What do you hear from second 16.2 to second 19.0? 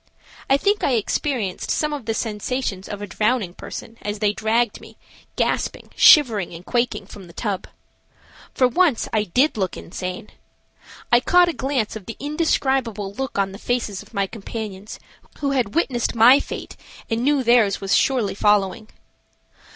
fate and knew theirs was surely following.